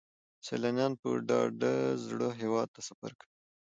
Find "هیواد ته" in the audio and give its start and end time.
2.41-2.81